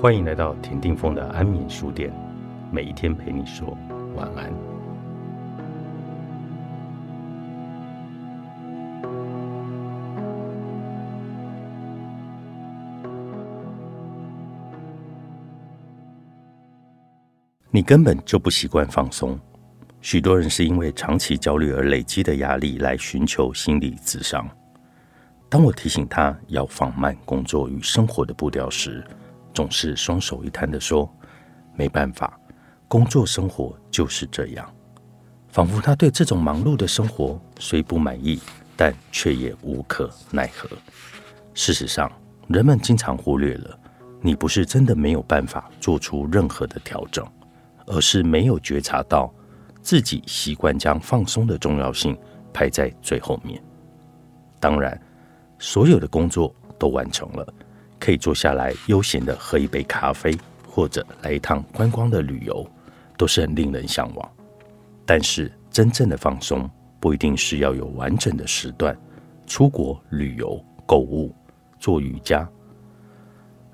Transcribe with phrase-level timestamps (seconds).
[0.00, 2.10] 欢迎来到田定峰的安眠书店，
[2.72, 3.76] 每一天陪你说
[4.16, 4.50] 晚安。
[17.70, 19.38] 你根本就不习惯放松，
[20.00, 24.48] 许多人是因为长期焦虑而累积的压力来寻求心理咨商。
[25.50, 29.04] 当我提醒他要放慢工作与生活的步调时，
[29.52, 31.12] 总是双手一摊的说
[31.76, 32.38] ：“没办法，
[32.88, 34.68] 工作生活就是这样。”
[35.48, 38.40] 仿佛他对这种忙碌的生活虽不满意，
[38.76, 40.68] 但却也无可奈何。
[41.54, 42.10] 事实上，
[42.46, 43.78] 人们经常忽略了，
[44.20, 47.26] 你不是真的没有办法做出任何的调整，
[47.86, 49.32] 而是没有觉察到
[49.82, 52.16] 自己习惯将放松的重要性
[52.52, 53.60] 排在最后面。
[54.60, 55.00] 当然，
[55.58, 57.54] 所有的工作都完成了。
[58.10, 60.36] 可以坐下来悠闲的喝一杯咖啡，
[60.68, 62.68] 或者来一趟观光的旅游，
[63.16, 64.30] 都是很令人向往。
[65.06, 68.98] 但是真正的放松，不一定是要有完整的时段
[69.46, 71.32] 出国旅游、购物、
[71.78, 72.50] 做瑜伽，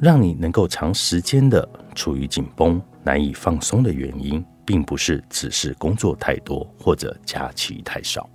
[0.00, 8.28] 让你能够长时间的处于紧绷、难以放松的原因，并不是只是工作太多或者假期太少，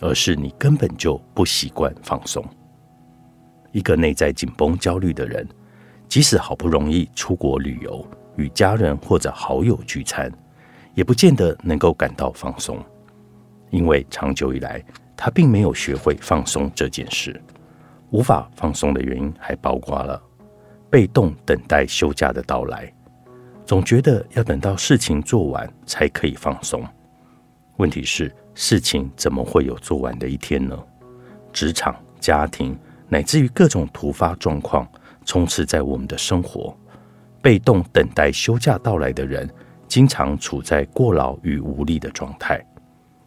[0.00, 2.42] 而是你根本就不习惯放松。
[3.76, 5.46] 一个内在紧绷、焦虑的人，
[6.08, 8.02] 即使好不容易出国旅游，
[8.36, 10.32] 与家人或者好友聚餐，
[10.94, 12.82] 也不见得能够感到放松，
[13.68, 14.82] 因为长久以来，
[15.14, 17.38] 他并没有学会放松这件事。
[18.08, 20.18] 无法放松的原因还包括了
[20.88, 22.90] 被动等待休假的到来，
[23.66, 26.82] 总觉得要等到事情做完才可以放松。
[27.76, 30.82] 问题是，事情怎么会有做完的一天呢？
[31.52, 32.74] 职场、家庭。
[33.08, 34.86] 乃至于各种突发状况
[35.24, 36.76] 充斥在我们的生活，
[37.40, 39.48] 被动等待休假到来的人，
[39.86, 42.60] 经常处在过劳与无力的状态，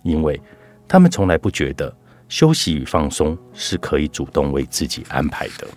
[0.03, 0.39] 因为
[0.87, 1.95] 他们从来不觉得
[2.27, 5.67] 休息与放松是可以主动为自己安排的，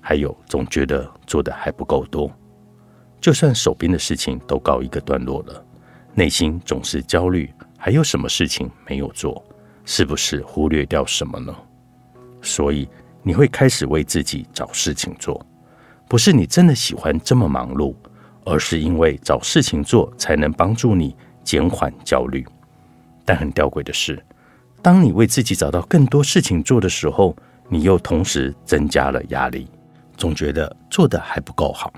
[0.00, 2.30] 还有总觉得做的还不够多，
[3.20, 5.64] 就算手边的事情都告一个段落了，
[6.14, 9.44] 内心总是焦虑，还有什么事情没有做？
[9.84, 11.54] 是不是忽略掉什么呢？
[12.40, 12.88] 所以。
[13.22, 15.44] 你会开始为自己找事情做，
[16.08, 17.94] 不是你真的喜欢这么忙碌，
[18.44, 21.14] 而是因为找事情做才能帮助你
[21.44, 22.46] 减缓焦虑。
[23.24, 24.22] 但很吊诡的是，
[24.82, 27.36] 当你为自己找到更多事情做的时候，
[27.68, 29.68] 你又同时增加了压力，
[30.16, 31.92] 总觉得做的还不够好。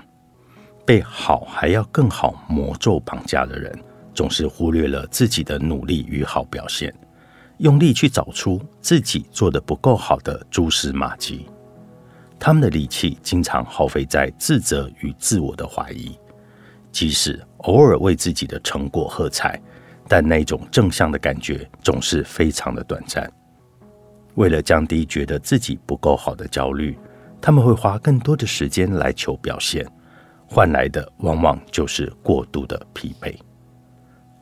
[0.85, 3.73] 被好还要更好魔咒绑架的人，
[4.13, 6.93] 总是忽略了自己的努力与好表现。
[7.63, 11.47] 用力去找出自己做的不够好的蛛丝马迹，
[12.37, 16.13] 他们的力气经常耗费在自责与自我的怀疑。
[16.91, 19.57] 即使偶尔为自己的成果喝彩，
[20.09, 23.31] 但那种正向的感觉总是非常的短暂。
[24.35, 26.99] 为了降低觉得自己不够好的焦虑，
[27.39, 29.89] 他们会花更多的时间来求表现，
[30.49, 33.33] 换来的往往就是过度的疲惫。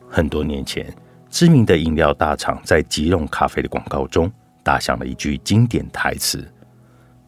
[0.09, 0.91] 很多年前。
[1.31, 4.29] 知名的饮料大厂在即溶咖啡的广告中
[4.61, 6.45] 打响了一句经典台词：“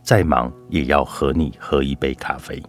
[0.03, 2.62] 再忙也要和你喝一杯咖啡。”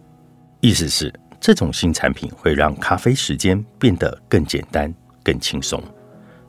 [0.61, 4.91] 意思是这种新产品会让咖啡时间变得更简单、
[5.21, 5.83] 更轻松，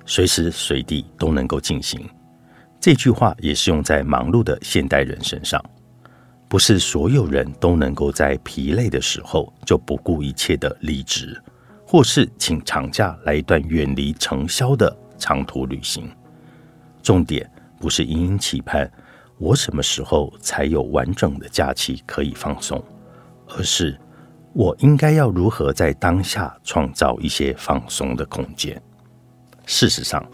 [0.07, 2.09] 随时随地都能够进行。
[2.81, 5.63] 这句话也是用在忙碌的现代人身上。
[6.49, 11.37] 不是所有人都能够在疲累的时候就不顾一切的离职。
[11.87, 16.11] 或是请长假来一段远离尘嚣的长途旅行，
[17.01, 17.49] 重点
[17.79, 18.91] 不是殷殷期盼
[19.39, 22.83] 我什么时候才有完整的假期可以放松，
[23.47, 23.97] 而是
[24.53, 28.83] 我应该要如何在当下创造一些放松的空间。
[29.65, 30.29] 事实上，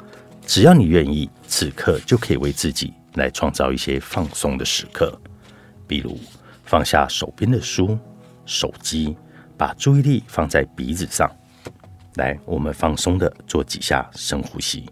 [0.47, 5.21] 只要你愿意，此刻就可以为自己来创造一些放松的时刻，
[5.87, 6.19] 比如
[6.65, 7.99] 放下手边的书、
[8.47, 9.17] 手机，
[9.59, 11.31] 把注意力放在鼻子上。
[12.17, 14.91] 来，我们放松的做几下深呼吸。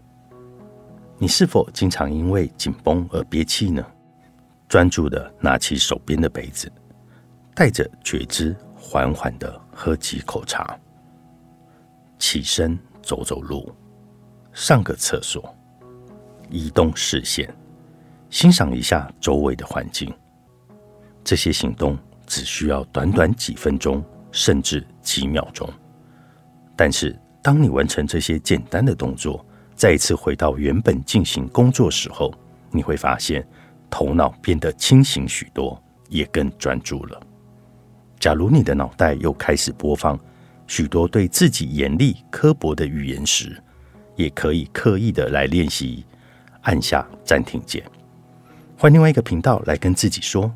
[1.17, 3.85] 你是否经常因为紧绷而憋气呢？
[4.67, 6.71] 专注的拿起手边的杯子，
[7.53, 10.79] 带着觉知，缓缓的喝几口茶。
[12.17, 13.71] 起身走走路，
[14.53, 15.55] 上个厕所，
[16.49, 17.53] 移动视线，
[18.29, 20.11] 欣赏一下周围的环境。
[21.23, 25.69] 这些行动只需要短短几分钟，甚至几秒钟。
[26.83, 29.45] 但是，当你完成这些简单的动作，
[29.75, 32.33] 再一次回到原本进行工作时候，
[32.71, 33.47] 你会发现
[33.87, 35.79] 头脑变得清醒许多，
[36.09, 37.21] 也更专注了。
[38.19, 40.19] 假如你的脑袋又开始播放
[40.65, 43.61] 许多对自己严厉刻薄的语言时，
[44.15, 46.03] 也可以刻意的来练习，
[46.61, 47.83] 按下暂停键，
[48.75, 50.51] 换另外一个频道来跟自己说：“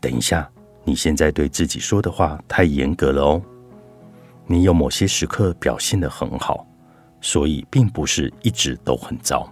[0.00, 0.50] 等一下，
[0.82, 3.42] 你现在对自己说的话太严格了哦。
[4.50, 6.66] 你有某些时刻表现得很好，
[7.20, 9.46] 所以并不是一直都很糟。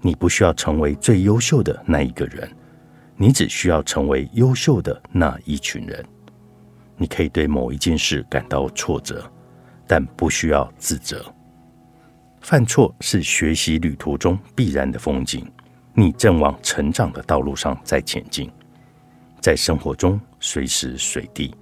[0.00, 2.50] 你不需要成为最优秀的那一个人，
[3.16, 6.04] 你只需要成为优秀的那一群人。
[6.96, 9.24] 你可以对某一件事感到挫折，
[9.86, 11.24] 但不需要自责。”
[12.42, 15.50] 犯错是学习旅途中必然的风景，
[15.94, 18.50] 你正往成长的道路上在前进。
[19.40, 21.54] 在生活中，随时随地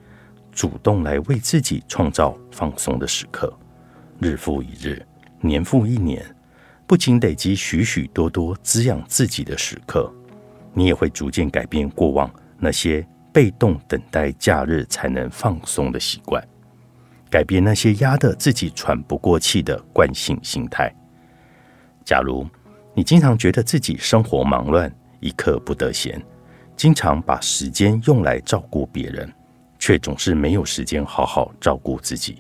[0.53, 3.53] 主动来为自己创造放松的时刻，
[4.21, 5.05] 日复一日，
[5.41, 6.25] 年复一年，
[6.87, 10.13] 不仅累积许许多多滋养自己的时刻，
[10.75, 16.47] 你也会逐渐改变过往那些被动等待假日才能放松的习惯。
[17.31, 20.95] 改变那些压得自己喘不过气的惯性心态。
[22.05, 22.47] 假如
[22.95, 26.23] 你经常觉得自己生活忙乱，一刻不得闲，
[26.77, 29.33] 经常把时间用来照顾别人，
[29.83, 32.39] 却总是没有时间好好照顾自己，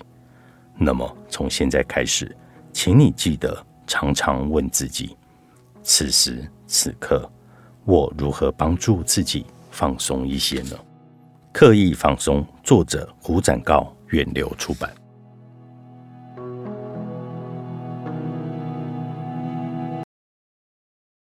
[0.78, 2.36] 那么从现在开始，
[2.72, 5.16] 请你记得常常问自己：
[5.82, 7.28] 此时此刻，
[7.84, 10.78] 我如何帮助自己放松一些呢？
[11.52, 13.92] 刻意放松，作者胡展告。
[14.12, 15.01] 远流出版。